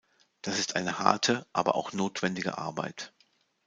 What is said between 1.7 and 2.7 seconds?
auch notwendige